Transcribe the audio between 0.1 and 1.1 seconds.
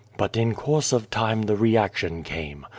"But in course